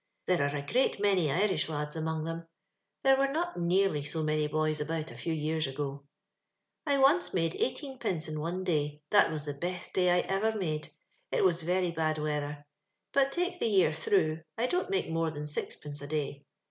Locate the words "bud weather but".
11.93-13.31